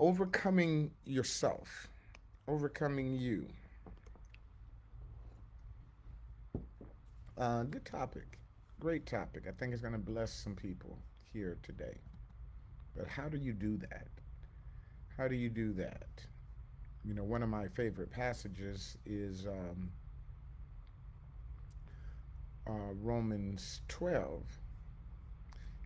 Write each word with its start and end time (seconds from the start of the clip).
overcoming 0.00 0.90
yourself, 1.04 1.88
overcoming 2.48 3.16
you. 3.16 3.46
Uh, 7.38 7.62
good 7.64 7.84
topic. 7.84 8.38
Great 8.80 9.06
topic. 9.06 9.44
I 9.46 9.52
think 9.52 9.72
it's 9.72 9.82
going 9.82 9.92
to 9.92 9.98
bless 9.98 10.32
some 10.32 10.54
people 10.54 10.98
here 11.32 11.58
today. 11.62 11.98
But 12.96 13.06
how 13.06 13.28
do 13.28 13.36
you 13.36 13.52
do 13.52 13.76
that? 13.76 14.08
How 15.16 15.28
do 15.28 15.36
you 15.36 15.50
do 15.50 15.72
that? 15.74 16.08
You 17.04 17.14
know, 17.14 17.24
one 17.24 17.42
of 17.42 17.48
my 17.50 17.68
favorite 17.68 18.10
passages 18.10 18.96
is 19.04 19.46
um, 19.46 19.90
uh, 22.66 22.94
Romans 23.02 23.82
12. 23.88 24.42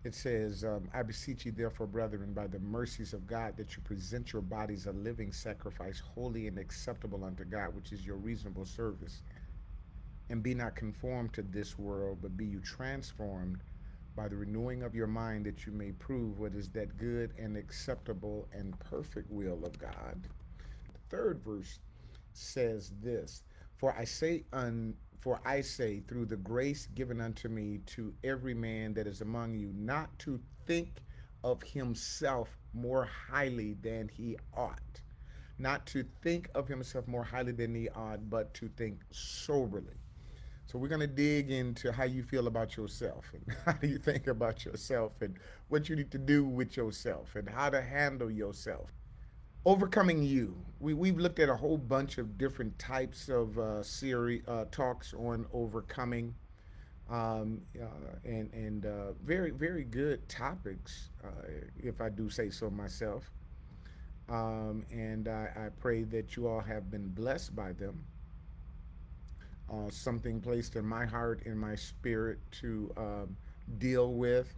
It 0.04 0.14
says, 0.14 0.64
um, 0.64 0.90
I 0.92 1.02
beseech 1.02 1.46
you, 1.46 1.52
therefore, 1.52 1.86
brethren, 1.86 2.34
by 2.34 2.46
the 2.46 2.58
mercies 2.58 3.14
of 3.14 3.26
God, 3.26 3.56
that 3.56 3.74
you 3.74 3.82
present 3.82 4.34
your 4.34 4.42
bodies 4.42 4.84
a 4.84 4.92
living 4.92 5.32
sacrifice, 5.32 5.98
holy 5.98 6.46
and 6.46 6.58
acceptable 6.58 7.24
unto 7.24 7.44
God, 7.44 7.74
which 7.74 7.90
is 7.90 8.06
your 8.06 8.16
reasonable 8.16 8.66
service. 8.66 9.22
And 10.28 10.42
be 10.42 10.54
not 10.54 10.76
conformed 10.76 11.32
to 11.34 11.42
this 11.42 11.78
world, 11.78 12.18
but 12.20 12.36
be 12.36 12.44
you 12.44 12.60
transformed 12.60 13.62
by 14.14 14.28
the 14.28 14.36
renewing 14.36 14.82
of 14.82 14.94
your 14.94 15.06
mind, 15.06 15.46
that 15.46 15.64
you 15.64 15.72
may 15.72 15.92
prove 15.92 16.38
what 16.38 16.54
is 16.54 16.68
that 16.70 16.98
good 16.98 17.32
and 17.38 17.56
acceptable 17.56 18.46
and 18.52 18.78
perfect 18.80 19.30
will 19.30 19.64
of 19.64 19.78
God. 19.78 20.28
The 20.92 21.16
third 21.16 21.40
verse 21.42 21.78
says 22.34 22.92
this 23.02 23.42
For 23.76 23.96
I 23.96 24.04
say 24.04 24.44
un, 24.52 24.94
for 25.18 25.40
I 25.44 25.60
say, 25.60 26.00
through 26.00 26.26
the 26.26 26.36
grace 26.36 26.86
given 26.94 27.20
unto 27.20 27.48
me, 27.48 27.80
to 27.86 28.12
every 28.22 28.54
man 28.54 28.94
that 28.94 29.06
is 29.06 29.20
among 29.20 29.54
you, 29.54 29.72
not 29.74 30.18
to 30.20 30.40
think 30.66 31.02
of 31.42 31.62
himself 31.62 32.48
more 32.72 33.04
highly 33.04 33.74
than 33.74 34.08
he 34.08 34.36
ought. 34.56 35.00
Not 35.58 35.86
to 35.88 36.04
think 36.22 36.48
of 36.54 36.66
himself 36.66 37.06
more 37.06 37.24
highly 37.24 37.52
than 37.52 37.74
he 37.74 37.88
ought, 37.90 38.28
but 38.28 38.52
to 38.54 38.68
think 38.68 39.00
soberly. 39.10 40.00
So 40.66 40.78
we're 40.78 40.88
going 40.88 41.00
to 41.00 41.06
dig 41.06 41.50
into 41.50 41.92
how 41.92 42.04
you 42.04 42.22
feel 42.22 42.46
about 42.46 42.76
yourself 42.76 43.30
and 43.32 43.56
how 43.64 43.72
do 43.72 43.86
you 43.86 43.98
think 43.98 44.26
about 44.26 44.64
yourself 44.64 45.12
and 45.20 45.38
what 45.68 45.88
you 45.88 45.96
need 45.96 46.10
to 46.12 46.18
do 46.18 46.44
with 46.44 46.76
yourself 46.76 47.36
and 47.36 47.48
how 47.48 47.70
to 47.70 47.80
handle 47.80 48.30
yourself 48.30 48.90
overcoming 49.64 50.22
you. 50.22 50.56
We 50.80 50.94
we've 50.94 51.18
looked 51.18 51.38
at 51.38 51.48
a 51.48 51.56
whole 51.56 51.78
bunch 51.78 52.18
of 52.18 52.36
different 52.36 52.78
types 52.78 53.28
of 53.28 53.58
uh, 53.58 53.82
series 53.82 54.42
uh, 54.46 54.66
talks 54.70 55.14
on 55.14 55.46
overcoming, 55.52 56.34
um, 57.10 57.62
uh, 57.80 57.86
and 58.24 58.52
and 58.52 58.86
uh, 58.86 59.12
very 59.24 59.50
very 59.50 59.84
good 59.84 60.28
topics, 60.28 61.10
uh, 61.24 61.28
if 61.82 62.00
I 62.00 62.08
do 62.08 62.28
say 62.28 62.50
so 62.50 62.70
myself. 62.70 63.30
Um, 64.28 64.86
and 64.90 65.28
I, 65.28 65.50
I, 65.54 65.68
pray 65.80 66.04
that 66.04 66.34
you 66.34 66.48
all 66.48 66.60
have 66.60 66.90
been 66.90 67.08
blessed 67.08 67.54
by 67.54 67.72
them. 67.72 68.06
Uh, 69.70 69.90
something 69.90 70.40
placed 70.40 70.76
in 70.76 70.86
my 70.86 71.04
heart, 71.04 71.42
in 71.44 71.58
my 71.58 71.74
spirit, 71.74 72.38
to 72.62 72.90
um, 72.96 73.36
deal 73.76 74.14
with 74.14 74.54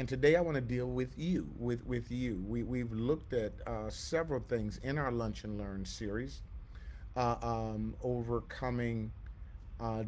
and 0.00 0.08
today 0.08 0.34
I 0.34 0.40
want 0.40 0.54
to 0.54 0.62
deal 0.62 0.86
with 0.86 1.18
you, 1.18 1.50
with, 1.58 1.84
with 1.84 2.10
you. 2.10 2.42
We, 2.48 2.62
we've 2.62 2.90
looked 2.90 3.34
at 3.34 3.52
uh, 3.66 3.90
several 3.90 4.40
things 4.40 4.80
in 4.82 4.96
our 4.96 5.12
Lunch 5.12 5.44
and 5.44 5.58
Learn 5.58 5.84
series, 5.84 6.40
uh, 7.16 7.36
um, 7.42 7.94
overcoming 8.02 9.12
uh, 9.78 10.04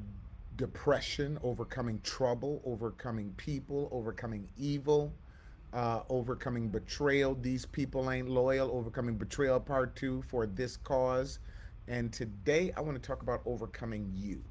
depression, 0.56 1.38
overcoming 1.42 2.00
trouble, 2.02 2.62
overcoming 2.64 3.34
people, 3.36 3.90
overcoming 3.92 4.48
evil, 4.56 5.12
uh, 5.74 6.00
overcoming 6.08 6.70
betrayal. 6.70 7.34
These 7.34 7.66
people 7.66 8.10
ain't 8.10 8.30
loyal, 8.30 8.70
overcoming 8.72 9.16
betrayal 9.16 9.60
part 9.60 9.94
two 9.94 10.22
for 10.22 10.46
this 10.46 10.78
cause. 10.78 11.38
And 11.86 12.10
today 12.10 12.72
I 12.78 12.80
want 12.80 13.00
to 13.00 13.06
talk 13.06 13.20
about 13.20 13.42
overcoming 13.44 14.10
you, 14.14 14.42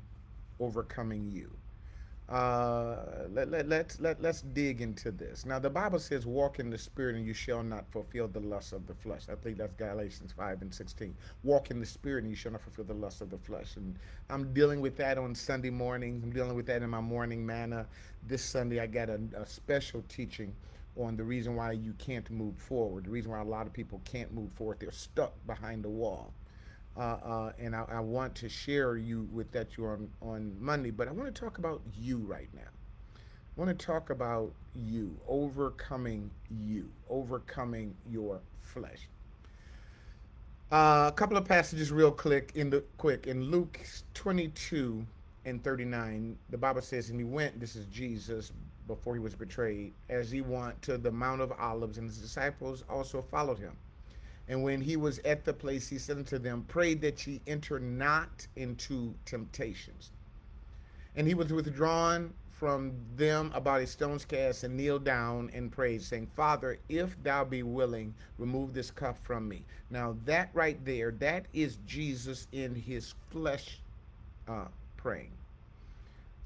overcoming 0.59 1.25
you 1.25 1.57
uh, 2.31 2.95
let, 3.29 3.51
let, 3.51 3.67
let, 3.67 3.97
let, 3.99 4.21
let's 4.21 4.41
dig 4.41 4.79
into 4.79 5.11
this. 5.11 5.45
Now, 5.45 5.59
the 5.59 5.69
Bible 5.69 5.99
says, 5.99 6.25
Walk 6.25 6.59
in 6.59 6.69
the 6.69 6.77
Spirit, 6.77 7.17
and 7.17 7.25
you 7.25 7.33
shall 7.33 7.61
not 7.61 7.91
fulfill 7.91 8.29
the 8.29 8.39
lust 8.39 8.71
of 8.71 8.87
the 8.87 8.93
flesh. 8.93 9.23
I 9.29 9.35
think 9.35 9.57
that's 9.57 9.73
Galatians 9.73 10.31
5 10.31 10.61
and 10.61 10.73
16. 10.73 11.13
Walk 11.43 11.71
in 11.71 11.81
the 11.81 11.85
Spirit, 11.85 12.23
and 12.23 12.31
you 12.31 12.37
shall 12.37 12.53
not 12.53 12.61
fulfill 12.61 12.85
the 12.85 12.93
lust 12.93 13.19
of 13.19 13.29
the 13.29 13.37
flesh. 13.37 13.75
And 13.75 13.99
I'm 14.29 14.53
dealing 14.53 14.79
with 14.79 14.95
that 14.95 15.17
on 15.17 15.35
Sunday 15.35 15.69
mornings. 15.69 16.23
I'm 16.23 16.31
dealing 16.31 16.55
with 16.55 16.67
that 16.67 16.81
in 16.81 16.89
my 16.89 17.01
morning 17.01 17.45
manna. 17.45 17.85
This 18.25 18.43
Sunday, 18.43 18.79
I 18.79 18.87
got 18.87 19.09
a, 19.09 19.19
a 19.35 19.45
special 19.45 20.01
teaching 20.07 20.55
on 20.97 21.17
the 21.17 21.23
reason 21.25 21.57
why 21.57 21.73
you 21.73 21.93
can't 21.97 22.29
move 22.31 22.57
forward, 22.57 23.05
the 23.05 23.09
reason 23.09 23.31
why 23.31 23.39
a 23.39 23.43
lot 23.43 23.67
of 23.67 23.73
people 23.73 24.01
can't 24.05 24.33
move 24.33 24.53
forward. 24.53 24.77
They're 24.79 24.91
stuck 24.91 25.33
behind 25.45 25.83
the 25.83 25.89
wall. 25.89 26.33
Uh, 26.97 26.99
uh, 26.99 27.51
and 27.57 27.75
I, 27.75 27.85
I, 27.87 27.99
want 28.01 28.35
to 28.35 28.49
share 28.49 28.97
you 28.97 29.29
with 29.31 29.49
that 29.53 29.77
you 29.77 29.85
on 29.85 30.09
on 30.21 30.55
Monday. 30.59 30.91
But 30.91 31.07
I 31.07 31.11
want 31.11 31.33
to 31.33 31.41
talk 31.41 31.57
about 31.57 31.81
you 31.97 32.17
right 32.17 32.49
now. 32.53 32.61
I 32.63 33.59
want 33.59 33.77
to 33.77 33.85
talk 33.85 34.09
about 34.09 34.51
you 34.75 35.17
overcoming 35.25 36.31
you, 36.49 36.89
overcoming 37.09 37.95
your 38.09 38.41
flesh. 38.59 39.07
Uh, 40.69 41.07
a 41.07 41.13
couple 41.15 41.37
of 41.37 41.45
passages, 41.45 41.93
real 41.93 42.11
quick. 42.11 42.51
In 42.55 42.69
the 42.69 42.83
quick 42.97 43.25
in 43.25 43.45
Luke 43.45 43.79
22 44.13 45.05
and 45.45 45.63
39, 45.63 46.37
the 46.49 46.57
Bible 46.57 46.81
says, 46.81 47.09
"And 47.09 47.19
he 47.19 47.23
went. 47.23 47.57
This 47.57 47.77
is 47.77 47.85
Jesus 47.85 48.51
before 48.85 49.13
he 49.13 49.19
was 49.21 49.33
betrayed, 49.33 49.93
as 50.09 50.29
he 50.29 50.41
went 50.41 50.81
to 50.81 50.97
the 50.97 51.11
Mount 51.11 51.39
of 51.39 51.53
Olives, 51.53 51.97
and 51.97 52.09
his 52.09 52.17
disciples 52.17 52.83
also 52.89 53.21
followed 53.21 53.59
him." 53.59 53.77
And 54.51 54.63
when 54.63 54.81
he 54.81 54.97
was 54.97 55.19
at 55.19 55.45
the 55.45 55.53
place, 55.53 55.87
he 55.87 55.97
said 55.97 56.17
unto 56.17 56.37
them, 56.37 56.65
Pray 56.67 56.93
that 56.95 57.25
ye 57.25 57.39
enter 57.47 57.79
not 57.79 58.47
into 58.57 59.15
temptations. 59.23 60.11
And 61.15 61.25
he 61.25 61.33
was 61.33 61.53
withdrawn 61.53 62.33
from 62.49 62.91
them 63.15 63.49
about 63.55 63.79
a 63.79 63.87
stone's 63.87 64.25
cast 64.25 64.65
and 64.65 64.75
kneeled 64.75 65.05
down 65.05 65.49
and 65.53 65.71
prayed, 65.71 66.01
saying, 66.01 66.27
Father, 66.35 66.79
if 66.89 67.15
thou 67.23 67.45
be 67.45 67.63
willing, 67.63 68.13
remove 68.37 68.73
this 68.73 68.91
cup 68.91 69.17
from 69.23 69.47
me. 69.47 69.63
Now, 69.89 70.17
that 70.25 70.49
right 70.53 70.83
there, 70.83 71.11
that 71.11 71.45
is 71.53 71.77
Jesus 71.87 72.49
in 72.51 72.75
his 72.75 73.15
flesh 73.29 73.79
uh, 74.49 74.65
praying. 74.97 75.31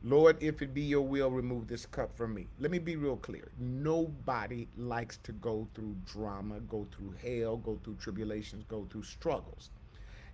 Lord, 0.08 0.38
if 0.40 0.62
it 0.62 0.72
be 0.72 0.84
your 0.84 1.02
will, 1.02 1.32
remove 1.32 1.68
this 1.68 1.88
cup 1.88 2.16
from 2.16 2.36
me. 2.36 2.46
Let 2.60 2.70
me 2.70 2.78
be 2.78 2.96
real 2.96 3.18
clear. 3.18 3.50
Nobody 3.60 4.68
likes 4.78 5.18
to 5.24 5.32
go 5.32 5.68
through 5.74 5.96
drama, 6.06 6.60
go 6.60 6.86
through 6.96 7.16
hell, 7.24 7.58
go 7.58 7.80
through 7.84 7.96
tribulations, 7.96 8.64
go 8.68 8.86
through 8.92 9.02
struggles. 9.02 9.72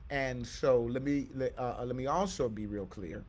And 0.10 0.46
so 0.46 0.82
let 0.82 1.04
me 1.04 1.28
uh, 1.58 1.86
let 1.86 1.96
me 1.96 2.06
also 2.08 2.50
be 2.50 2.66
real 2.66 2.86
clear. 2.86 3.24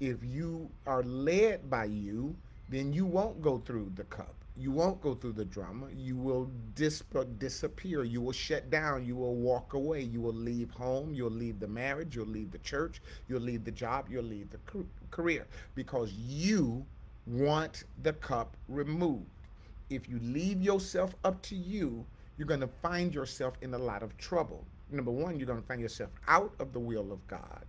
If 0.00 0.24
you 0.24 0.70
are 0.86 1.02
led 1.02 1.68
by 1.68 1.84
you, 1.84 2.34
then 2.70 2.94
you 2.94 3.04
won't 3.04 3.42
go 3.42 3.58
through 3.58 3.92
the 3.94 4.04
cup 4.04 4.34
you 4.56 4.70
won't 4.70 5.00
go 5.00 5.14
through 5.14 5.32
the 5.32 5.44
drama. 5.44 5.88
You 5.96 6.16
will 6.16 6.50
dis- 6.74 7.02
disappear. 7.38 8.04
You 8.04 8.20
will 8.20 8.32
shut 8.32 8.70
down. 8.70 9.04
You 9.04 9.16
will 9.16 9.34
walk 9.34 9.74
away. 9.74 10.02
You 10.02 10.20
will 10.20 10.34
leave 10.34 10.70
home. 10.70 11.12
You'll 11.12 11.30
leave 11.30 11.58
the 11.58 11.66
marriage. 11.66 12.14
You'll 12.14 12.26
leave 12.26 12.52
the 12.52 12.58
church. 12.58 13.02
You'll 13.28 13.40
leave 13.40 13.64
the 13.64 13.72
job. 13.72 14.06
You'll 14.08 14.24
leave 14.24 14.50
the 14.50 14.60
career 15.10 15.46
because 15.74 16.12
you 16.12 16.86
want 17.26 17.84
the 18.02 18.12
cup 18.12 18.56
removed. 18.68 19.26
If 19.90 20.08
you 20.08 20.20
leave 20.22 20.62
yourself 20.62 21.14
up 21.24 21.42
to 21.42 21.56
you, 21.56 22.06
you're 22.36 22.48
going 22.48 22.60
to 22.60 22.70
find 22.82 23.12
yourself 23.12 23.54
in 23.60 23.74
a 23.74 23.78
lot 23.78 24.02
of 24.02 24.16
trouble. 24.18 24.64
Number 24.90 25.10
one, 25.10 25.36
you're 25.36 25.46
going 25.46 25.60
to 25.60 25.66
find 25.66 25.80
yourself 25.80 26.10
out 26.28 26.54
of 26.60 26.72
the 26.72 26.80
will 26.80 27.10
of 27.12 27.26
God. 27.26 27.64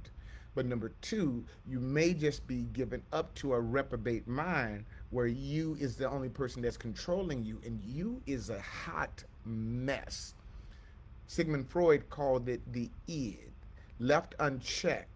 But 0.55 0.65
number 0.65 0.93
two, 1.01 1.43
you 1.67 1.79
may 1.81 2.13
just 2.13 2.47
be 2.47 2.61
given 2.71 3.03
up 3.11 3.35
to 3.35 3.53
a 3.53 3.59
reprobate 3.59 4.27
mind 4.27 4.85
where 5.11 5.27
you 5.27 5.77
is 5.79 5.95
the 5.95 6.09
only 6.09 6.29
person 6.29 6.61
that's 6.61 6.77
controlling 6.77 7.43
you, 7.43 7.61
and 7.65 7.81
you 7.83 8.21
is 8.25 8.49
a 8.49 8.59
hot 8.61 9.23
mess. 9.45 10.33
Sigmund 11.27 11.69
Freud 11.69 12.09
called 12.09 12.49
it 12.49 12.61
the 12.71 12.89
id, 13.07 13.39
left 13.99 14.35
unchecked. 14.39 15.09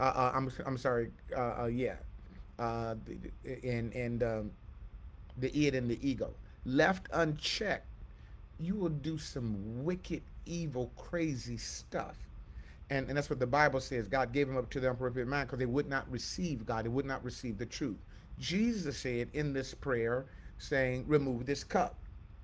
Uh, 0.00 0.04
uh, 0.04 0.32
I'm 0.34 0.50
I'm 0.66 0.78
sorry. 0.78 1.10
Uh, 1.36 1.62
uh 1.62 1.66
yeah, 1.66 1.96
uh, 2.58 2.94
and 3.62 3.94
and 3.94 4.22
um, 4.22 4.50
the 5.38 5.56
id 5.56 5.74
and 5.74 5.90
the 5.90 5.98
ego 6.06 6.34
left 6.64 7.08
unchecked, 7.12 7.86
you 8.60 8.74
will 8.74 8.88
do 8.88 9.18
some 9.18 9.84
wicked, 9.84 10.22
evil, 10.46 10.90
crazy 10.96 11.56
stuff. 11.56 12.16
And, 12.90 13.08
and 13.08 13.16
that's 13.16 13.30
what 13.30 13.38
the 13.38 13.46
Bible 13.46 13.80
says. 13.80 14.06
God 14.06 14.32
gave 14.32 14.48
them 14.48 14.56
up 14.56 14.70
to 14.70 14.80
the 14.80 14.90
unperfect 14.90 15.26
mind 15.26 15.48
because 15.48 15.58
they 15.58 15.66
would 15.66 15.88
not 15.88 16.10
receive 16.10 16.66
God. 16.66 16.84
They 16.84 16.90
would 16.90 17.06
not 17.06 17.24
receive 17.24 17.58
the 17.58 17.66
truth. 17.66 17.96
Jesus 18.38 18.98
said 18.98 19.28
in 19.32 19.52
this 19.52 19.74
prayer, 19.74 20.26
saying, 20.58 21.04
Remove 21.06 21.46
this 21.46 21.64
cup. 21.64 21.96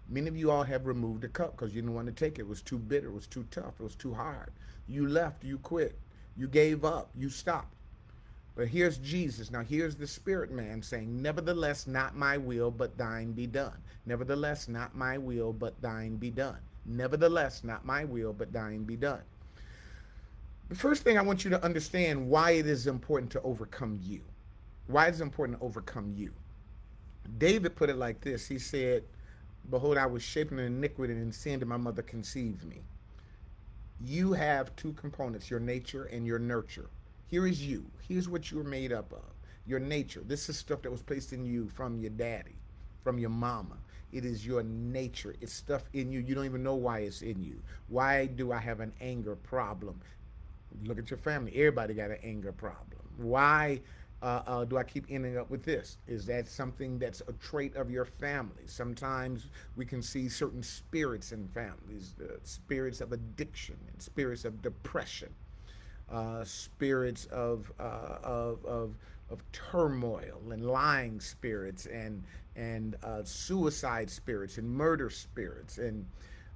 Many 0.08 0.28
of 0.28 0.36
you 0.36 0.50
all 0.50 0.62
have 0.62 0.86
removed 0.86 1.22
the 1.22 1.28
cup 1.28 1.52
because 1.52 1.74
you 1.74 1.82
didn't 1.82 1.94
want 1.94 2.06
to 2.06 2.12
take 2.12 2.38
it. 2.38 2.42
It 2.42 2.48
was 2.48 2.62
too 2.62 2.78
bitter, 2.78 3.08
it 3.08 3.14
was 3.14 3.26
too 3.26 3.46
tough, 3.50 3.74
it 3.78 3.82
was 3.82 3.94
too 3.94 4.14
hard. 4.14 4.52
You 4.86 5.06
left, 5.06 5.44
you 5.44 5.58
quit, 5.58 5.98
you 6.36 6.48
gave 6.48 6.84
up, 6.84 7.10
you 7.14 7.28
stopped. 7.28 7.74
But 8.56 8.68
here's 8.68 8.98
Jesus. 8.98 9.50
Now, 9.50 9.62
here's 9.62 9.96
the 9.96 10.06
spirit 10.06 10.50
man 10.50 10.82
saying, 10.82 11.22
Nevertheless, 11.22 11.86
not 11.86 12.16
my 12.16 12.38
will, 12.38 12.70
but 12.70 12.98
thine 12.98 13.32
be 13.32 13.46
done. 13.46 13.76
Nevertheless, 14.04 14.66
not 14.66 14.96
my 14.96 15.18
will, 15.18 15.52
but 15.52 15.80
thine 15.80 16.16
be 16.16 16.30
done. 16.30 16.58
Nevertheless, 16.84 17.62
not 17.62 17.84
my 17.84 18.04
will, 18.04 18.32
but 18.32 18.52
thine 18.52 18.84
be 18.84 18.96
done. 18.96 19.20
The 20.68 20.74
first 20.74 21.02
thing 21.02 21.16
I 21.16 21.22
want 21.22 21.44
you 21.44 21.50
to 21.50 21.64
understand 21.64 22.28
why 22.28 22.52
it 22.52 22.66
is 22.66 22.86
important 22.86 23.30
to 23.32 23.42
overcome 23.42 24.00
you. 24.02 24.22
Why 24.88 25.08
is 25.08 25.20
it 25.20 25.22
important 25.22 25.58
to 25.58 25.64
overcome 25.64 26.12
you? 26.16 26.32
David 27.36 27.76
put 27.76 27.90
it 27.90 27.96
like 27.96 28.20
this 28.22 28.48
He 28.48 28.58
said, 28.58 29.04
Behold, 29.70 29.98
I 29.98 30.06
was 30.06 30.22
shaping 30.22 30.58
in 30.58 30.64
iniquity 30.64 31.12
and 31.12 31.22
in 31.22 31.32
sin 31.32 31.58
did 31.58 31.68
my 31.68 31.76
mother 31.76 32.02
conceive 32.02 32.64
me. 32.64 32.82
You 34.00 34.32
have 34.32 34.74
two 34.76 34.94
components 34.94 35.50
your 35.50 35.60
nature 35.60 36.04
and 36.04 36.26
your 36.26 36.38
nurture. 36.38 36.88
Here 37.26 37.46
is 37.46 37.64
you. 37.64 37.84
Here's 38.08 38.28
what 38.28 38.50
you're 38.50 38.64
made 38.64 38.92
up 38.92 39.12
of 39.12 39.22
your 39.66 39.78
nature. 39.78 40.22
This 40.26 40.48
is 40.48 40.56
stuff 40.56 40.80
that 40.82 40.90
was 40.90 41.02
placed 41.02 41.34
in 41.34 41.44
you 41.44 41.68
from 41.68 41.98
your 41.98 42.10
daddy, 42.10 42.56
from 43.04 43.18
your 43.18 43.30
mama. 43.30 43.76
It 44.10 44.24
is 44.24 44.46
your 44.46 44.62
nature. 44.62 45.34
It's 45.42 45.52
stuff 45.52 45.82
in 45.92 46.10
you. 46.10 46.20
You 46.20 46.34
don't 46.34 46.46
even 46.46 46.62
know 46.62 46.76
why 46.76 47.00
it's 47.00 47.20
in 47.20 47.42
you. 47.42 47.60
Why 47.88 48.24
do 48.24 48.52
I 48.52 48.58
have 48.58 48.80
an 48.80 48.94
anger 49.02 49.36
problem? 49.36 50.00
Look 50.84 50.98
at 50.98 51.10
your 51.10 51.18
family. 51.18 51.52
Everybody 51.54 51.92
got 51.92 52.10
an 52.10 52.18
anger 52.22 52.52
problem. 52.52 53.00
Why 53.18 53.82
uh, 54.20 54.42
uh, 54.46 54.64
do 54.64 54.76
I 54.76 54.82
keep 54.82 55.06
ending 55.08 55.38
up 55.38 55.48
with 55.50 55.64
this? 55.64 55.98
Is 56.06 56.26
that 56.26 56.48
something 56.48 56.98
that's 56.98 57.22
a 57.28 57.32
trait 57.34 57.76
of 57.76 57.90
your 57.90 58.04
family? 58.04 58.64
Sometimes 58.66 59.46
we 59.76 59.84
can 59.84 60.02
see 60.02 60.28
certain 60.28 60.62
spirits 60.62 61.30
in 61.30 61.46
families, 61.48 62.14
the 62.18 62.38
spirits 62.42 63.00
of 63.00 63.12
addiction 63.12 63.76
and 63.92 64.02
spirits 64.02 64.44
of 64.44 64.60
depression, 64.60 65.32
uh, 66.10 66.42
spirits 66.42 67.26
of, 67.26 67.70
uh, 67.78 68.16
of, 68.24 68.64
of, 68.64 68.96
of 69.30 69.52
turmoil 69.52 70.40
and 70.50 70.66
lying 70.66 71.20
spirits 71.20 71.86
and, 71.86 72.24
and 72.56 72.96
uh, 73.04 73.22
suicide 73.22 74.10
spirits 74.10 74.58
and 74.58 74.68
murder 74.68 75.10
spirits 75.10 75.78
and 75.78 76.04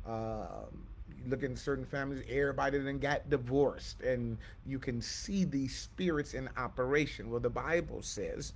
um, 0.04 0.86
look 1.26 1.42
in 1.42 1.56
certain 1.56 1.84
families, 1.84 2.24
everybody 2.28 2.78
then 2.78 2.98
got 2.98 3.30
divorced, 3.30 4.00
and 4.00 4.38
you 4.66 4.78
can 4.78 5.00
see 5.00 5.44
these 5.44 5.76
spirits 5.76 6.34
in 6.34 6.48
operation. 6.56 7.30
Well, 7.30 7.40
the 7.40 7.50
Bible 7.50 8.02
says 8.02 8.52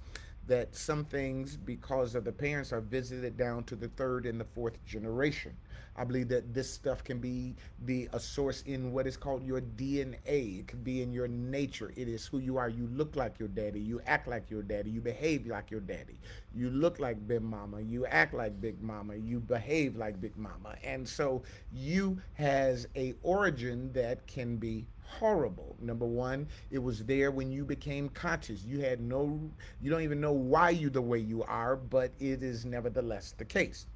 that 0.46 0.74
some 0.76 1.04
things, 1.04 1.56
because 1.56 2.14
of 2.14 2.24
the 2.24 2.32
parents, 2.32 2.72
are 2.72 2.80
visited 2.80 3.36
down 3.36 3.64
to 3.64 3.76
the 3.76 3.88
third 3.88 4.26
and 4.26 4.40
the 4.40 4.44
fourth 4.44 4.84
generation. 4.84 5.56
I 5.98 6.04
believe 6.04 6.28
that 6.28 6.52
this 6.52 6.70
stuff 6.70 7.02
can 7.02 7.18
be 7.18 7.54
be 7.84 8.08
a 8.12 8.20
source 8.20 8.62
in 8.62 8.92
what 8.92 9.06
is 9.06 9.16
called 9.16 9.44
your 9.44 9.60
DNA. 9.62 10.60
It 10.60 10.68
can 10.68 10.82
be 10.82 11.02
in 11.02 11.12
your 11.12 11.26
nature. 11.26 11.92
It 11.96 12.06
is 12.06 12.26
who 12.26 12.38
you 12.38 12.58
are. 12.58 12.68
You 12.68 12.86
look 12.92 13.16
like 13.16 13.38
your 13.38 13.48
daddy. 13.48 13.80
You 13.80 14.00
act 14.06 14.28
like 14.28 14.50
your 14.50 14.62
daddy. 14.62 14.90
You 14.90 15.00
behave 15.00 15.46
like 15.46 15.70
your 15.70 15.80
daddy. 15.80 16.18
You 16.54 16.68
look 16.68 17.00
like 17.00 17.26
Big 17.26 17.42
Mama. 17.42 17.80
You 17.80 18.04
act 18.06 18.34
like 18.34 18.60
Big 18.60 18.82
Mama. 18.82 19.16
You 19.16 19.40
behave 19.40 19.96
like 19.96 20.20
Big 20.20 20.36
Mama. 20.36 20.76
And 20.84 21.08
so 21.08 21.42
you 21.72 22.20
has 22.34 22.86
a 22.94 23.14
origin 23.22 23.92
that 23.94 24.26
can 24.26 24.56
be 24.56 24.86
horrible. 25.06 25.76
Number 25.80 26.06
one, 26.06 26.48
it 26.70 26.78
was 26.78 27.04
there 27.04 27.30
when 27.30 27.50
you 27.50 27.64
became 27.64 28.08
conscious. 28.08 28.64
You 28.64 28.80
had 28.80 29.00
no, 29.00 29.40
you 29.80 29.90
don't 29.90 30.02
even 30.02 30.20
know 30.20 30.32
why 30.32 30.70
you 30.70 30.90
the 30.90 31.02
way 31.02 31.18
you 31.18 31.42
are, 31.44 31.76
but 31.76 32.12
it 32.18 32.42
is 32.42 32.64
nevertheless 32.64 33.34
the 33.36 33.44
case. 33.44 33.86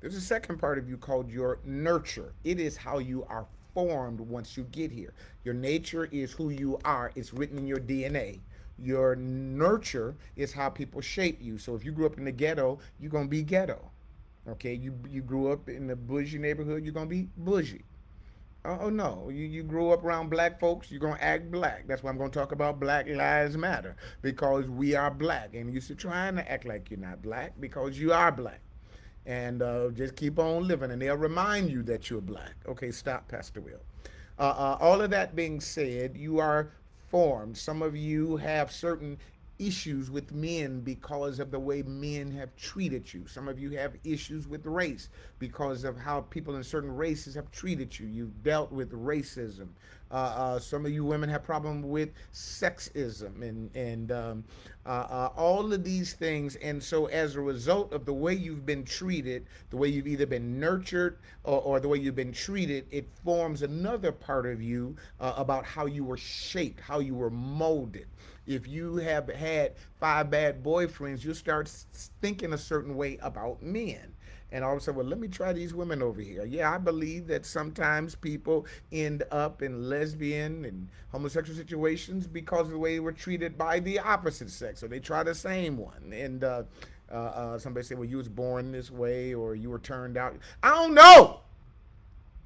There's 0.00 0.16
a 0.16 0.20
second 0.20 0.58
part 0.58 0.78
of 0.78 0.88
you 0.88 0.96
called 0.96 1.30
your 1.30 1.60
nurture. 1.64 2.34
It 2.44 2.60
is 2.60 2.76
how 2.76 2.98
you 2.98 3.24
are 3.24 3.46
formed 3.72 4.20
once 4.20 4.56
you 4.56 4.64
get 4.64 4.90
here. 4.90 5.14
Your 5.44 5.54
nature 5.54 6.08
is 6.10 6.32
who 6.32 6.50
you 6.50 6.78
are, 6.84 7.10
it's 7.14 7.32
written 7.32 7.58
in 7.58 7.66
your 7.66 7.78
DNA. 7.78 8.40
Your 8.78 9.14
nurture 9.16 10.16
is 10.36 10.52
how 10.52 10.68
people 10.68 11.00
shape 11.00 11.38
you. 11.40 11.58
So 11.58 11.74
if 11.74 11.84
you 11.84 11.92
grew 11.92 12.06
up 12.06 12.18
in 12.18 12.24
the 12.24 12.32
ghetto, 12.32 12.80
you're 12.98 13.10
going 13.10 13.26
to 13.26 13.30
be 13.30 13.42
ghetto. 13.42 13.90
Okay, 14.46 14.74
you 14.74 14.94
you 15.08 15.22
grew 15.22 15.50
up 15.50 15.68
in 15.68 15.86
the 15.86 15.96
bougie 15.96 16.38
neighborhood, 16.38 16.84
you're 16.84 16.92
going 16.92 17.08
to 17.08 17.14
be 17.14 17.28
bougie. 17.36 17.84
Oh, 18.64 18.88
no, 18.88 19.28
you, 19.28 19.44
you 19.44 19.62
grew 19.62 19.90
up 19.90 20.04
around 20.04 20.30
black 20.30 20.58
folks, 20.58 20.90
you're 20.90 21.00
to 21.16 21.22
act 21.22 21.50
black. 21.50 21.86
That's 21.86 22.02
why 22.02 22.10
I'm 22.10 22.18
to 22.30 22.38
talk 22.38 22.52
about 22.52 22.80
Black 22.80 23.06
Lives 23.08 23.58
Matter 23.58 23.94
because 24.22 24.70
we 24.70 24.94
are 24.94 25.10
black. 25.10 25.54
And 25.54 25.72
you're 25.72 25.98
trying 25.98 26.36
to 26.36 26.50
act 26.50 26.64
like 26.64 26.90
you're 26.90 26.98
not 26.98 27.20
black 27.20 27.52
because 27.60 27.98
you 27.98 28.12
are 28.12 28.32
black 28.32 28.60
and 29.26 29.62
uh, 29.62 29.88
just 29.90 30.16
keep 30.16 30.38
on 30.38 30.66
living, 30.66 30.90
and 30.90 31.00
they'll 31.00 31.16
remind 31.16 31.70
you 31.70 31.82
that 31.84 32.10
you're 32.10 32.20
black. 32.20 32.54
Okay, 32.66 32.90
stop, 32.90 33.28
Pastor 33.28 33.60
Will. 33.60 33.80
Uh, 34.38 34.42
uh, 34.42 34.78
all 34.80 35.00
of 35.00 35.10
that 35.10 35.34
being 35.34 35.60
said, 35.60 36.16
you 36.16 36.38
are 36.40 36.70
formed. 37.08 37.56
Some 37.56 37.82
of 37.82 37.96
you 37.96 38.36
have 38.36 38.72
certain 38.72 39.18
issues 39.58 40.10
with 40.10 40.32
men 40.32 40.80
because 40.80 41.38
of 41.38 41.50
the 41.50 41.58
way 41.58 41.82
men 41.82 42.30
have 42.32 42.54
treated 42.56 43.12
you. 43.12 43.26
Some 43.26 43.48
of 43.48 43.58
you 43.58 43.70
have 43.70 43.96
issues 44.04 44.46
with 44.48 44.66
race 44.66 45.08
because 45.38 45.84
of 45.84 45.96
how 45.96 46.22
people 46.22 46.56
in 46.56 46.64
certain 46.64 46.94
races 46.94 47.34
have 47.34 47.50
treated 47.50 47.98
you. 47.98 48.06
You've 48.06 48.42
dealt 48.42 48.72
with 48.72 48.92
racism. 48.92 49.68
Uh, 50.14 50.16
uh, 50.16 50.58
some 50.60 50.86
of 50.86 50.92
you 50.92 51.04
women 51.04 51.28
have 51.28 51.42
problem 51.42 51.82
with 51.82 52.10
sexism 52.32 53.42
and 53.42 53.74
and 53.74 54.12
um, 54.12 54.44
uh, 54.86 54.88
uh, 54.88 55.30
all 55.36 55.72
of 55.72 55.82
these 55.82 56.12
things. 56.12 56.54
And 56.56 56.80
so, 56.80 57.06
as 57.06 57.34
a 57.34 57.40
result 57.40 57.92
of 57.92 58.04
the 58.04 58.14
way 58.14 58.32
you've 58.32 58.64
been 58.64 58.84
treated, 58.84 59.46
the 59.70 59.76
way 59.76 59.88
you've 59.88 60.06
either 60.06 60.26
been 60.26 60.60
nurtured 60.60 61.18
or, 61.42 61.60
or 61.60 61.80
the 61.80 61.88
way 61.88 61.98
you've 61.98 62.14
been 62.14 62.32
treated, 62.32 62.86
it 62.92 63.08
forms 63.24 63.62
another 63.62 64.12
part 64.12 64.46
of 64.46 64.62
you 64.62 64.94
uh, 65.18 65.34
about 65.36 65.64
how 65.64 65.86
you 65.86 66.04
were 66.04 66.16
shaped, 66.16 66.78
how 66.78 67.00
you 67.00 67.16
were 67.16 67.30
molded 67.30 68.06
if 68.46 68.68
you 68.68 68.96
have 68.96 69.28
had 69.28 69.72
five 69.98 70.30
bad 70.30 70.62
boyfriends, 70.62 71.24
you'll 71.24 71.34
start 71.34 71.68
thinking 72.20 72.52
a 72.52 72.58
certain 72.58 72.96
way 72.96 73.18
about 73.22 73.62
men. 73.62 74.14
And 74.54 74.64
all 74.64 74.70
of 74.70 74.78
a 74.78 74.80
sudden, 74.80 74.98
well, 74.98 75.06
let 75.06 75.18
me 75.18 75.26
try 75.26 75.52
these 75.52 75.74
women 75.74 76.00
over 76.00 76.20
here. 76.20 76.44
Yeah, 76.44 76.72
I 76.72 76.78
believe 76.78 77.26
that 77.26 77.44
sometimes 77.44 78.14
people 78.14 78.66
end 78.92 79.24
up 79.32 79.62
in 79.62 79.88
lesbian 79.88 80.64
and 80.64 80.88
homosexual 81.10 81.58
situations 81.58 82.28
because 82.28 82.66
of 82.66 82.70
the 82.70 82.78
way 82.78 82.94
they 82.94 83.00
were 83.00 83.10
treated 83.10 83.58
by 83.58 83.80
the 83.80 83.98
opposite 83.98 84.50
sex. 84.50 84.78
So 84.78 84.86
they 84.86 85.00
try 85.00 85.24
the 85.24 85.34
same 85.34 85.76
one. 85.76 86.12
And 86.12 86.44
uh, 86.44 86.62
uh, 87.10 87.14
uh, 87.14 87.58
somebody 87.58 87.84
say, 87.84 87.96
well, 87.96 88.04
you 88.04 88.16
was 88.16 88.28
born 88.28 88.70
this 88.70 88.92
way 88.92 89.34
or 89.34 89.56
you 89.56 89.70
were 89.70 89.80
turned 89.80 90.16
out. 90.16 90.36
I 90.62 90.70
don't 90.70 90.94
know. 90.94 91.40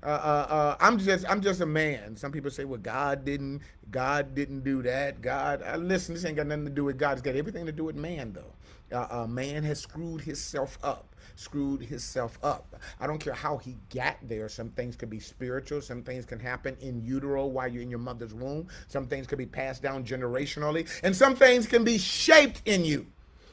Uh, 0.03 0.07
uh, 0.07 0.47
uh, 0.49 0.77
I'm 0.81 0.99
just 0.99 1.29
I'm 1.29 1.43
just 1.43 1.61
a 1.61 1.67
man. 1.67 2.17
Some 2.17 2.33
people 2.33 2.51
say, 2.51 2.65
well, 2.65 2.81
God 2.81 3.27
didn't 3.27 3.61
God 3.91 4.35
didn't 4.35 4.61
do 4.61 4.81
that. 4.83 5.21
God, 5.21 5.63
uh, 5.63 5.77
listen, 5.77 6.15
this 6.15 6.25
ain't 6.25 6.37
got 6.37 6.47
nothing 6.47 6.65
to 6.67 6.71
do 6.71 6.85
with 6.85 6.97
God. 6.97 7.13
It's 7.13 7.23
got 7.23 7.35
everything 7.35 7.67
to 7.67 7.73
do 7.73 7.85
with 7.85 7.97
man, 7.97 8.33
though. 8.33 8.55
Uh, 8.93 9.07
uh, 9.11 9.27
man 9.27 9.63
has 9.65 9.81
screwed 9.81 10.23
himself 10.23 10.79
up, 10.83 11.15
screwed 11.37 11.83
himself 11.83 12.39
up. 12.43 12.77
I 13.01 13.07
don't 13.07 13.19
care 13.19 13.35
how 13.35 13.59
he 13.59 13.77
got 13.95 14.17
there. 14.23 14.49
Some 14.49 14.71
things 14.71 14.97
could 14.97 15.11
be 15.11 15.21
spiritual. 15.21 15.83
Some 15.83 16.03
things 16.03 16.25
can 16.25 16.41
happen 16.41 16.77
in 16.81 17.05
utero 17.05 17.47
while 17.47 17.69
you're 17.69 17.83
in 17.83 17.91
your 17.91 17.99
mother's 17.99 18.35
womb. 18.35 18.69
Some 18.87 19.07
things 19.07 19.27
could 19.27 19.39
be 19.39 19.47
passed 19.47 19.83
down 19.83 20.05
generationally, 20.05 20.89
and 21.03 21.15
some 21.15 21.37
things 21.37 21.67
can 21.67 21.85
be 21.85 21.99
shaped 21.99 22.63
in 22.65 22.85
you. 22.85 23.07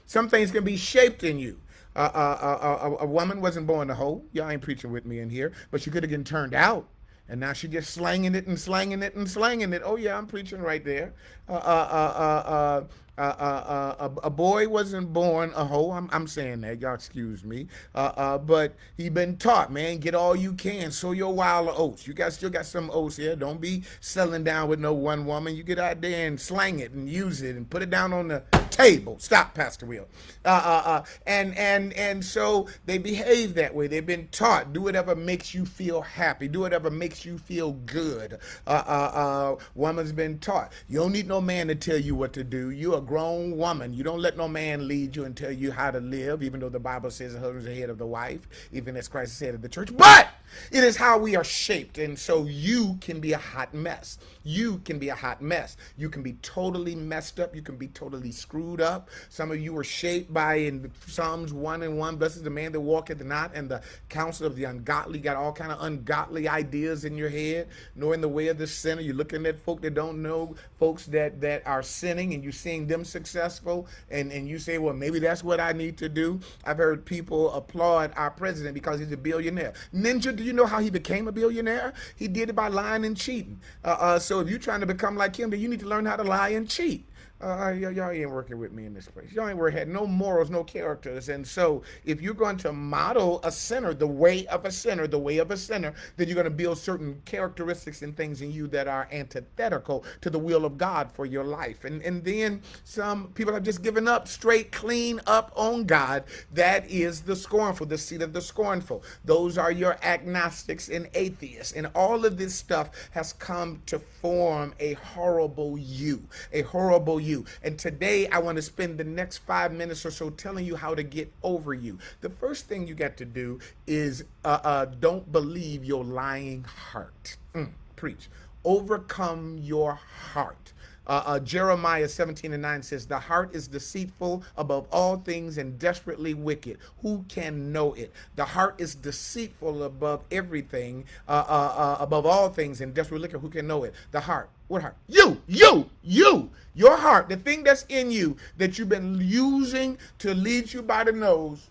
Some 0.06 0.30
things 0.30 0.52
can 0.52 0.64
be 0.64 0.78
shaped 0.78 1.24
in 1.24 1.40
you. 1.40 1.60
Uh, 1.96 2.12
uh, 2.14 2.58
uh, 2.62 2.96
a 3.00 3.06
woman 3.06 3.40
wasn't 3.40 3.66
born 3.66 3.90
a 3.90 3.96
hoe. 3.96 4.24
Y'all 4.34 4.50
ain't 4.50 4.62
preaching 4.62 4.92
with 4.92 5.06
me 5.06 5.20
in 5.20 5.30
here, 5.30 5.54
but 5.72 5.82
she 5.82 5.90
could 5.90 6.04
have 6.04 6.12
been 6.12 6.26
turned 6.26 6.54
out. 6.54 6.88
And 7.28 7.40
now 7.40 7.54
she 7.54 7.68
just 7.68 7.92
slanging 7.92 8.36
it 8.36 8.46
and 8.46 8.60
slanging 8.60 9.02
it 9.02 9.16
and 9.16 9.28
slanging 9.30 9.74
it. 9.74 9.82
Oh 9.84 9.96
yeah, 9.96 10.18
I'm 10.18 10.28
preaching 10.28 10.62
right 10.62 10.84
there. 10.84 11.14
Uh, 11.50 11.54
uh, 11.54 12.44
uh, 12.46 12.84
uh, 13.18 13.22
uh, 13.22 13.96
uh, 14.00 14.10
a, 14.24 14.28
a, 14.28 14.30
boy 14.30 14.68
wasn't 14.68 15.14
born 15.14 15.54
a 15.56 15.64
hoe. 15.64 15.92
I'm, 15.92 16.10
I'm 16.12 16.28
saying 16.28 16.62
that. 16.62 16.82
Y'all 16.82 16.96
excuse 16.96 17.46
me. 17.46 17.68
Uh, 17.94 18.12
uh, 18.16 18.38
but 18.38 18.76
he 18.98 19.08
been 19.08 19.38
taught, 19.38 19.72
man, 19.72 20.00
get 20.00 20.14
all 20.14 20.36
you 20.36 20.54
can. 20.54 20.92
Sow 20.92 21.12
your 21.14 21.34
wild 21.34 21.70
oats. 21.78 22.08
You 22.08 22.14
got 22.14 22.34
still 22.34 22.50
got 22.50 22.66
some 22.66 22.92
oats 22.94 23.16
here. 23.16 23.36
Don't 23.38 23.62
be 23.62 23.84
selling 24.02 24.44
down 24.44 24.68
with 24.68 24.80
no 24.80 24.94
one 24.94 25.26
woman. 25.26 25.56
You 25.56 25.64
get 25.64 25.80
out 25.80 26.02
there 26.02 26.28
and 26.28 26.40
slang 26.40 26.80
it 26.80 26.92
and 26.92 27.10
use 27.10 27.42
it 27.42 27.56
and 27.56 27.70
put 27.70 27.82
it 27.82 27.90
down 27.90 28.12
on 28.12 28.28
the 28.28 28.44
table. 28.70 29.18
Stop, 29.20 29.54
Pastor 29.54 29.86
Will. 29.86 30.08
Uh, 30.44 31.04
and 31.26 31.58
and 31.58 31.94
and 31.94 32.24
so 32.24 32.68
they 32.86 32.98
behave 32.98 33.54
that 33.56 33.74
way. 33.74 33.88
They've 33.88 34.06
been 34.06 34.28
taught. 34.28 34.74
Do 34.74 34.82
whatever 34.82 35.16
makes 35.16 35.54
you 35.54 35.66
feel 35.66 36.02
happy. 36.02 36.50
Do 36.50 36.60
whatever 36.62 36.92
makes 36.92 37.24
you 37.24 37.38
feel 37.38 37.72
good. 37.72 38.40
Uh, 38.68 38.84
uh, 38.86 39.12
uh, 39.14 39.56
woman's 39.74 40.12
been 40.12 40.40
taught. 40.40 40.74
You 40.90 41.00
don't 41.00 41.14
need 41.14 41.28
no 41.28 41.40
man 41.40 41.68
to 41.68 41.76
tell 41.76 41.98
you 41.98 42.16
what 42.16 42.34
to 42.34 42.44
do. 42.44 42.72
You're 42.72 42.98
a 42.98 43.05
grown 43.06 43.58
woman. 43.58 43.94
You 43.94 44.04
don't 44.04 44.20
let 44.20 44.38
no 44.38 44.48
man 44.48 44.88
lead 44.88 45.16
you 45.16 45.26
and 45.26 45.36
tell 45.36 45.52
you 45.52 45.72
how 45.72 45.92
to 45.92 46.00
live, 46.00 46.44
even 46.44 46.60
though 46.60 46.70
the 46.70 46.80
Bible 46.80 47.12
says 47.12 47.34
the 47.34 47.40
husband's 47.40 47.66
the 47.66 47.76
head 47.76 47.90
of 47.90 47.98
the 47.98 48.06
wife, 48.06 48.48
even 48.72 48.98
as 48.98 49.08
Christ 49.08 49.38
said 49.38 49.56
of 49.56 49.62
the 49.62 49.70
church. 49.70 49.96
But 49.96 50.30
it 50.72 50.84
is 50.84 50.96
how 50.96 51.18
we 51.18 51.36
are 51.36 51.44
shaped. 51.44 51.98
And 51.98 52.18
so 52.18 52.46
you 52.46 52.98
can 53.02 53.20
be 53.20 53.34
a 53.34 53.38
hot 53.38 53.74
mess. 53.74 54.18
You 54.44 54.80
can 54.80 55.00
be 55.00 55.10
a 55.10 55.16
hot 55.16 55.42
mess. 55.42 55.76
You 55.98 56.10
can 56.10 56.24
be 56.24 56.34
totally 56.42 56.96
messed 56.96 57.40
up. 57.40 57.56
You 57.56 57.62
can 57.62 57.78
be 57.78 57.88
totally 57.88 58.32
screwed 58.32 58.82
up. 58.82 59.10
Some 59.30 59.52
of 59.52 59.60
you 59.60 59.74
were 59.74 59.84
shaped 59.84 60.34
by 60.34 60.56
in 60.56 60.92
Psalms 61.08 61.52
1 61.52 61.84
and 61.84 61.98
1, 61.98 62.16
blessed 62.18 62.38
is 62.38 62.44
the 62.44 62.50
man 62.50 62.72
that 62.72 62.80
walketh 62.80 63.24
not, 63.24 63.52
and 63.56 63.70
the 63.70 63.82
counsel 64.10 64.46
of 64.46 64.56
the 64.56 64.66
ungodly. 64.66 65.20
Got 65.20 65.36
all 65.36 65.52
kind 65.52 65.72
of 65.72 65.82
ungodly 65.82 66.48
ideas 66.48 67.06
in 67.06 67.18
your 67.18 67.30
head, 67.30 67.68
nor 67.96 68.14
in 68.14 68.22
the 68.22 68.30
way 68.30 68.48
of 68.48 68.58
the 68.58 68.68
sinner. 68.68 69.02
You're 69.02 69.16
looking 69.16 69.46
at 69.46 69.60
folk 69.60 69.82
that 69.82 69.94
don't 69.94 70.22
know, 70.22 70.56
folks 70.80 71.06
that 71.08 71.42
that 71.42 71.66
are 71.66 71.84
sinning, 71.84 72.34
and 72.34 72.44
you're 72.44 72.52
seeing 72.52 72.88
them 72.88 72.95
successful, 73.04 73.88
and, 74.10 74.32
and 74.32 74.48
you 74.48 74.60
say, 74.60 74.78
well, 74.78 74.94
maybe 74.94 75.20
that's 75.20 75.44
what 75.44 75.60
I 75.60 75.74
need 75.74 75.98
to 75.98 76.08
do. 76.08 76.40
I've 76.64 76.78
heard 76.78 77.06
people 77.06 77.52
applaud 77.52 78.14
our 78.16 78.32
president 78.32 78.76
because 78.76 79.00
he's 79.00 79.12
a 79.12 79.18
billionaire. 79.18 79.74
Ninja 79.94 80.36
Do 80.36 80.44
you 80.44 80.54
know 80.54 80.66
how 80.66 80.80
he 80.80 80.90
became 80.90 81.28
a 81.28 81.32
billionaire? 81.32 81.94
He 82.16 82.28
did 82.28 82.50
it 82.50 82.54
by 82.54 82.68
lying 82.68 83.04
and 83.06 83.18
cheating. 83.18 83.60
Uh, 83.84 83.98
uh, 84.00 84.20
so 84.20 84.40
if 84.40 84.50
you're 84.50 84.60
trying 84.60 84.82
to 84.82 84.86
become 84.86 85.16
like 85.16 85.36
him, 85.36 85.50
then 85.50 85.60
you 85.60 85.68
need 85.68 85.80
to 85.82 85.88
learn 85.88 86.06
how 86.06 86.16
to 86.16 86.24
lie 86.24 86.50
and 86.50 86.70
cheat. 86.70 87.06
Uh, 87.42 87.72
y'all 87.78 88.12
ain't 88.12 88.32
working 88.32 88.58
with 88.58 88.72
me 88.72 88.86
in 88.86 88.94
this 88.94 89.10
place. 89.10 89.32
Y'all 89.34 89.50
ain't 89.50 89.58
working, 89.58 89.78
had 89.78 89.90
no 89.90 90.08
morals, 90.08 90.50
no 90.50 90.64
characters. 90.64 91.28
And 91.28 91.46
so, 91.46 91.84
if 92.06 92.22
you're 92.22 92.34
going 92.34 92.56
to 92.58 92.72
model 92.72 93.42
a 93.44 93.52
sinner, 93.52 93.94
the 93.94 94.08
way 94.08 94.48
of 94.48 94.64
a 94.64 94.72
sinner, 94.72 95.06
the 95.06 95.20
way 95.20 95.38
of 95.40 95.52
a 95.52 95.58
sinner, 95.58 95.94
then 96.16 96.30
you're 96.30 96.36
going 96.36 96.46
to 96.46 96.50
build 96.50 96.78
certain 96.78 97.22
characteristics 97.26 98.02
and 98.02 98.16
things 98.16 98.42
in 98.42 98.54
you 98.54 98.68
that 98.68 98.88
are 98.88 99.10
antithetical 99.12 100.06
to 100.22 100.30
the 100.30 100.40
will 100.40 100.64
of 100.64 100.78
God 100.78 101.12
for 101.12 101.26
your 101.26 101.44
life. 101.44 101.84
And 101.84 102.02
and 102.04 102.24
then 102.24 102.62
some 102.86 103.28
people 103.34 103.54
have 103.54 103.64
just 103.64 103.84
given 103.84 104.08
up, 104.08 104.30
straight, 104.30 104.72
clean 104.72 105.20
up 105.28 105.52
on 105.58 105.84
God. 105.84 106.24
That 106.54 106.90
is 106.90 107.22
the 107.22 107.36
scornful, 107.36 107.88
the 107.88 107.98
seed 107.98 108.22
of 108.22 108.32
the 108.32 108.42
scornful. 108.42 109.04
Those 109.26 109.58
are 109.58 109.72
your 109.72 109.98
agnostics 110.02 110.88
and 110.88 111.10
atheists. 111.14 111.74
And 111.74 111.88
all 111.96 112.26
of 112.26 112.38
this 112.38 112.56
stuff 112.56 112.92
has 113.12 113.34
come 113.34 113.82
to 113.88 114.00
form 114.00 114.74
a 114.80 114.94
horrible 114.94 115.78
you, 115.78 116.24
a 116.54 116.62
horrible 116.62 117.20
you. 117.26 117.46
And 117.64 117.78
today 117.78 118.28
I 118.28 118.40
want 118.40 118.56
to 118.58 118.62
spend 118.62 118.98
the 118.98 119.04
next 119.04 119.40
five 119.40 119.74
minutes 119.74 120.06
or 120.06 120.12
so 120.12 120.30
telling 120.30 120.66
you 120.66 120.76
how 120.76 120.96
to 120.96 121.04
get 121.04 121.32
over 121.44 121.74
you. 121.74 122.00
The 122.22 122.30
first 122.30 122.68
thing 122.68 122.88
you 122.88 122.96
got 122.96 123.18
to 123.18 123.26
do 123.26 123.60
is 123.88 124.24
uh, 124.44 124.60
uh, 124.64 124.86
don't 124.86 125.32
believe 125.32 125.84
your 125.84 126.04
lying 126.04 126.64
heart. 126.64 127.38
Mm, 127.54 127.72
preach. 127.96 128.30
Overcome 128.64 129.58
your 129.58 129.96
heart. 129.96 130.74
Uh, 131.08 131.24
uh, 131.26 131.40
Jeremiah 131.40 132.08
17 132.08 132.54
and 132.54 132.62
9 132.62 132.84
says, 132.84 133.08
The 133.08 133.20
heart 133.20 133.56
is 133.56 133.68
deceitful 133.68 134.44
above 134.58 134.88
all 134.92 135.18
things 135.18 135.58
and 135.58 135.78
desperately 135.78 136.34
wicked. 136.34 136.78
Who 137.02 137.26
can 137.28 137.72
know 137.72 137.94
it? 137.94 138.12
The 138.36 138.46
heart 138.46 138.76
is 138.80 138.96
deceitful 138.96 139.84
above 139.84 140.24
everything, 140.32 141.06
uh, 141.28 141.46
uh, 141.48 141.74
uh 141.78 141.98
above 142.00 142.26
all 142.26 142.50
things 142.50 142.82
and 142.82 142.94
desperately 142.94 143.28
wicked. 143.28 143.42
Who 143.42 143.50
can 143.50 143.68
know 143.68 143.84
it? 143.84 143.94
The 144.12 144.22
heart. 144.22 144.50
What 144.68 144.82
heart? 144.82 144.96
You, 145.08 145.42
you, 145.48 145.90
you, 146.02 146.50
your 146.74 146.98
heart, 146.98 147.30
the 147.30 147.38
thing 147.38 147.64
that's 147.64 147.86
in 147.88 148.10
you 148.10 148.38
that 148.58 148.80
you've 148.80 148.90
been 148.90 149.20
using 149.22 150.00
to 150.20 150.34
lead 150.34 150.74
you 150.74 150.82
by 150.82 151.04
the 151.04 151.12
nose 151.12 151.70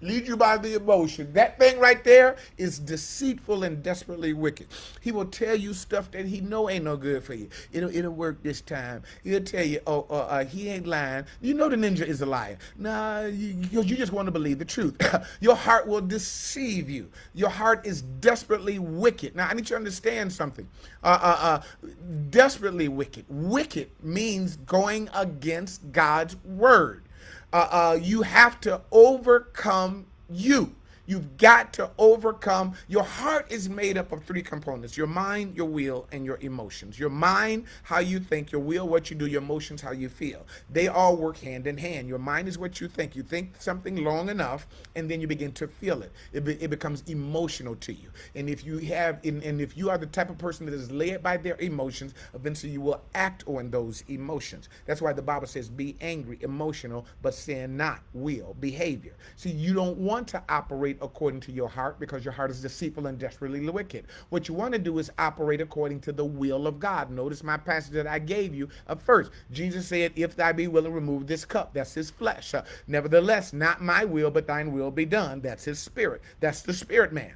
lead 0.00 0.26
you 0.26 0.36
by 0.36 0.56
the 0.56 0.74
emotion. 0.74 1.32
That 1.32 1.58
thing 1.58 1.78
right 1.78 2.02
there 2.04 2.36
is 2.56 2.78
deceitful 2.78 3.64
and 3.64 3.82
desperately 3.82 4.32
wicked. 4.32 4.68
He 5.00 5.12
will 5.12 5.26
tell 5.26 5.56
you 5.56 5.74
stuff 5.74 6.10
that 6.12 6.26
he 6.26 6.40
know 6.40 6.68
ain't 6.70 6.84
no 6.84 6.96
good 6.96 7.24
for 7.24 7.34
you. 7.34 7.48
It'll 7.72 7.94
it'll 7.94 8.12
work 8.12 8.42
this 8.42 8.60
time. 8.60 9.02
He'll 9.24 9.42
tell 9.42 9.64
you, 9.64 9.80
oh, 9.86 10.06
uh, 10.10 10.14
uh, 10.14 10.44
he 10.44 10.68
ain't 10.68 10.86
lying. 10.86 11.24
You 11.40 11.54
know 11.54 11.68
the 11.68 11.76
ninja 11.76 12.06
is 12.06 12.20
a 12.20 12.26
liar. 12.26 12.58
Nah, 12.76 13.22
you, 13.22 13.82
you 13.82 13.96
just 13.96 14.12
want 14.12 14.26
to 14.26 14.32
believe 14.32 14.58
the 14.58 14.64
truth. 14.64 14.96
Your 15.40 15.56
heart 15.56 15.86
will 15.86 16.00
deceive 16.00 16.88
you. 16.88 17.10
Your 17.34 17.50
heart 17.50 17.86
is 17.86 18.02
desperately 18.02 18.78
wicked. 18.78 19.34
Now 19.36 19.48
I 19.48 19.54
need 19.54 19.62
you 19.62 19.66
to 19.66 19.76
understand 19.76 20.32
something. 20.32 20.68
Uh, 21.02 21.18
uh, 21.22 21.36
uh, 21.40 21.88
desperately 22.30 22.88
wicked. 22.88 23.24
Wicked 23.28 23.90
means 24.02 24.56
going 24.56 25.08
against 25.14 25.92
God's 25.92 26.36
word 26.44 27.07
uh, 27.52 27.68
uh, 27.70 27.98
you 28.00 28.22
have 28.22 28.60
to 28.62 28.80
overcome 28.90 30.06
you. 30.28 30.74
You've 31.08 31.38
got 31.38 31.72
to 31.72 31.90
overcome. 31.96 32.74
Your 32.86 33.02
heart 33.02 33.50
is 33.50 33.66
made 33.70 33.96
up 33.96 34.12
of 34.12 34.24
three 34.24 34.42
components 34.42 34.94
your 34.94 35.06
mind, 35.06 35.56
your 35.56 35.66
will, 35.66 36.06
and 36.12 36.22
your 36.26 36.36
emotions. 36.42 36.98
Your 36.98 37.08
mind, 37.08 37.64
how 37.84 38.00
you 38.00 38.20
think, 38.20 38.52
your 38.52 38.60
will, 38.60 38.86
what 38.86 39.08
you 39.08 39.16
do, 39.16 39.24
your 39.24 39.40
emotions, 39.40 39.80
how 39.80 39.92
you 39.92 40.10
feel. 40.10 40.46
They 40.70 40.86
all 40.86 41.16
work 41.16 41.38
hand 41.38 41.66
in 41.66 41.78
hand. 41.78 42.08
Your 42.08 42.18
mind 42.18 42.46
is 42.46 42.58
what 42.58 42.78
you 42.78 42.88
think. 42.88 43.16
You 43.16 43.22
think 43.22 43.54
something 43.58 44.04
long 44.04 44.28
enough, 44.28 44.66
and 44.94 45.10
then 45.10 45.22
you 45.22 45.26
begin 45.26 45.52
to 45.52 45.66
feel 45.66 46.02
it. 46.02 46.12
It, 46.34 46.44
be, 46.44 46.62
it 46.62 46.68
becomes 46.68 47.02
emotional 47.06 47.74
to 47.76 47.92
you. 47.94 48.10
And 48.34 48.50
if 48.50 48.62
you 48.66 48.76
have, 48.78 49.24
and, 49.24 49.42
and 49.42 49.62
if 49.62 49.78
you 49.78 49.88
are 49.88 49.96
the 49.96 50.06
type 50.06 50.28
of 50.28 50.36
person 50.36 50.66
that 50.66 50.74
is 50.74 50.90
led 50.90 51.22
by 51.22 51.38
their 51.38 51.56
emotions, 51.58 52.12
eventually 52.34 52.72
you 52.72 52.82
will 52.82 53.00
act 53.14 53.44
on 53.46 53.70
those 53.70 54.04
emotions. 54.08 54.68
That's 54.84 55.00
why 55.00 55.14
the 55.14 55.22
Bible 55.22 55.46
says, 55.46 55.70
be 55.70 55.96
angry, 56.02 56.36
emotional, 56.42 57.06
but 57.22 57.32
sin 57.32 57.78
not, 57.78 58.02
will, 58.12 58.54
behavior. 58.60 59.14
See, 59.36 59.50
you 59.50 59.72
don't 59.72 59.96
want 59.96 60.28
to 60.28 60.42
operate 60.50 60.97
according 61.00 61.40
to 61.40 61.52
your 61.52 61.68
heart 61.68 62.00
because 62.00 62.24
your 62.24 62.32
heart 62.32 62.50
is 62.50 62.62
deceitful 62.62 63.06
and 63.06 63.18
desperately 63.18 63.60
wicked. 63.68 64.06
What 64.30 64.48
you 64.48 64.54
want 64.54 64.72
to 64.72 64.78
do 64.78 64.98
is 64.98 65.10
operate 65.18 65.60
according 65.60 66.00
to 66.00 66.12
the 66.12 66.24
will 66.24 66.66
of 66.66 66.80
God. 66.80 67.10
Notice 67.10 67.42
my 67.42 67.56
passage 67.56 67.92
that 67.92 68.06
I 68.06 68.18
gave 68.18 68.54
you 68.54 68.68
of 68.86 69.02
first. 69.02 69.30
Jesus 69.50 69.88
said, 69.88 70.12
If 70.16 70.36
thy 70.36 70.52
be 70.52 70.66
willing, 70.66 70.92
remove 70.92 71.26
this 71.26 71.44
cup. 71.44 71.74
That's 71.74 71.94
his 71.94 72.10
flesh. 72.10 72.54
Uh, 72.54 72.62
nevertheless, 72.86 73.52
not 73.52 73.82
my 73.82 74.04
will, 74.04 74.30
but 74.30 74.46
thine 74.46 74.72
will 74.72 74.90
be 74.90 75.04
done. 75.04 75.40
That's 75.40 75.64
his 75.64 75.78
spirit. 75.78 76.22
That's 76.40 76.62
the 76.62 76.74
spirit 76.74 77.12
man. 77.12 77.34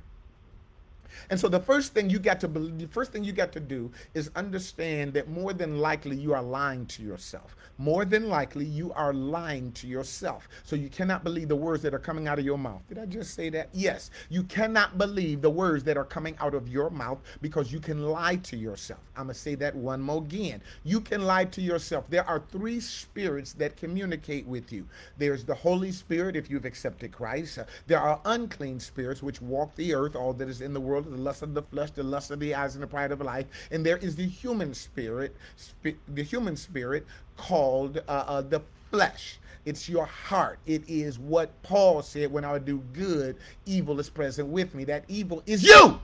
And 1.31 1.39
so 1.39 1.49
the 1.49 1.61
first 1.61 1.95
thing 1.95 2.11
you 2.11 2.19
got 2.19 2.41
to 2.41 2.49
believe, 2.49 2.79
the 2.79 2.87
first 2.89 3.13
thing 3.13 3.25
you 3.25 3.33
got 3.33 3.53
to 3.53 3.61
do 3.61 3.91
is 4.15 4.31
understand 4.37 5.15
that 5.15 5.29
more 5.29 5.53
than 5.53 5.79
likely 5.79 6.17
you 6.17 6.35
are 6.35 6.43
lying 6.43 6.87
to 6.87 7.03
yourself. 7.03 7.57
More 7.79 8.05
than 8.05 8.29
likely 8.29 8.65
you 8.65 8.93
are 8.93 9.13
lying 9.13 9.73
to 9.73 9.87
yourself. 9.87 10.49
So 10.63 10.77
you 10.77 10.89
cannot 10.89 11.25
believe 11.25 11.49
the 11.49 11.57
words 11.57 11.83
that 11.83 11.95
are 11.95 11.99
coming 11.99 12.29
out 12.29 12.39
of 12.39 12.45
your 12.45 12.59
mouth. 12.59 12.83
Did 12.89 12.99
I 12.99 13.07
just 13.07 13.35
say 13.35 13.51
that? 13.51 13.69
Yes. 13.73 14.11
You 14.29 14.43
cannot 14.45 14.99
believe 14.99 15.41
the 15.43 15.51
words 15.51 15.85
that 15.85 15.97
are 15.97 16.05
coming 16.05 16.37
out 16.39 16.55
of 16.55 16.69
your 16.69 16.91
mouth 16.91 17.21
because 17.41 17.73
you 17.73 17.81
can 17.81 18.03
lie 18.03 18.37
to 18.37 18.57
yourself. 18.57 19.01
I'm 19.17 19.25
going 19.25 19.35
to 19.35 19.41
say 19.41 19.55
that 19.57 19.75
one 19.75 20.01
more 20.01 20.23
again. 20.23 20.63
You 20.85 21.01
can 21.01 21.23
lie 21.23 21.47
to 21.47 21.61
yourself. 21.61 22.05
There 22.09 22.27
are 22.27 22.43
three 22.51 22.81
spirits 22.81 23.53
that 23.55 23.77
communicate 23.77 24.47
with 24.47 24.73
you. 24.73 24.87
There's 25.19 25.45
the 25.45 25.55
Holy 25.55 25.93
Spirit 25.93 26.37
if 26.37 26.51
you've 26.51 26.65
accepted 26.65 27.13
Christ. 27.13 27.59
There 27.87 27.99
are 28.01 28.21
unclean 28.25 28.81
spirits 28.81 29.23
which 29.23 29.41
walk 29.41 29.75
the 29.75 29.95
earth, 29.95 30.15
all 30.15 30.33
that 30.35 30.49
is 30.49 30.61
in 30.61 30.75
the 30.75 30.81
world 30.81 31.07
the 31.13 31.19
lust 31.19 31.43
of 31.43 31.55
the 31.55 31.63
flesh, 31.63 31.91
the 31.93 32.03
lust 32.03 32.31
of 32.31 32.41
the 32.41 32.55
eyes, 32.55 32.75
and 32.75 32.83
the 32.83 32.87
pride 32.87 33.13
of 33.13 33.21
life. 33.21 33.47
And 33.71 33.85
there 33.85 33.99
is 33.99 34.17
the 34.17 34.27
human 34.27 34.75
spirit, 34.75 35.37
sp- 35.57 36.01
the 36.09 36.23
human 36.23 36.57
spirit 36.57 37.07
called 37.37 37.99
uh, 38.09 38.25
uh, 38.27 38.41
the 38.41 38.63
flesh. 38.91 39.39
It's 39.65 39.89
your 39.89 40.07
heart. 40.07 40.59
It 40.67 40.83
is 40.89 41.19
what 41.19 41.51
Paul 41.63 42.03
said 42.03 42.33
when 42.33 42.45
I 42.45 42.59
do 42.59 42.83
good, 42.93 43.37
evil 43.65 44.01
is 44.01 44.11
present 44.11 44.49
with 44.49 44.75
me. 44.75 44.85
That 44.85 45.05
evil 45.09 45.43
is 45.47 45.63
you. 45.63 46.01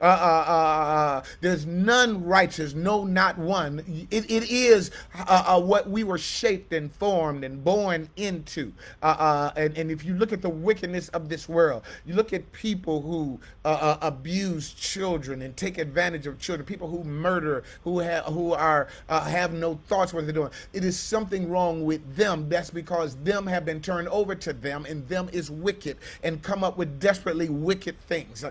Uh, 0.00 0.06
uh, 0.06 0.44
uh, 0.46 0.52
uh, 0.52 1.22
there's 1.40 1.66
none 1.66 2.24
righteous, 2.24 2.74
no, 2.74 3.04
not 3.04 3.38
one. 3.38 4.06
It, 4.10 4.30
it 4.30 4.50
is 4.50 4.90
uh, 5.16 5.44
uh, 5.46 5.60
what 5.60 5.88
we 5.88 6.02
were 6.04 6.18
shaped 6.18 6.72
and 6.72 6.92
formed 6.92 7.44
and 7.44 7.62
born 7.62 8.08
into. 8.16 8.72
and, 9.02 9.78
and 9.78 9.90
if 9.90 10.04
you 10.04 10.14
look 10.14 10.32
at 10.32 10.42
the 10.42 10.50
wickedness 10.50 11.08
of 11.10 11.28
this 11.28 11.48
world, 11.48 11.82
you 12.04 12.14
look 12.14 12.32
at 12.32 12.52
people 12.52 13.02
who 13.02 13.40
abuse 13.64 14.72
children 14.72 15.42
and 15.42 15.56
take 15.56 15.78
advantage 15.78 16.26
of 16.26 16.38
children, 16.38 16.66
people 16.66 16.88
who 16.88 17.04
murder, 17.04 17.62
who 17.82 18.00
have 18.00 18.24
who 18.24 18.52
are 18.52 18.88
have 19.08 19.52
no 19.52 19.78
thoughts 19.88 20.12
what 20.12 20.24
they're 20.24 20.34
doing. 20.34 20.50
It 20.72 20.84
is 20.84 20.98
something 20.98 21.48
wrong 21.48 21.84
with 21.84 22.16
them. 22.16 22.48
That's 22.48 22.70
because 22.70 23.16
them 23.16 23.46
have 23.46 23.64
been 23.64 23.80
turned 23.80 24.08
over 24.08 24.34
to 24.34 24.52
them, 24.52 24.84
and 24.86 25.06
them 25.08 25.30
is 25.32 25.50
wicked 25.50 25.98
and 26.22 26.42
come 26.42 26.64
up 26.64 26.76
with 26.76 26.98
desperately 27.00 27.48
wicked 27.48 27.98
things. 28.00 28.44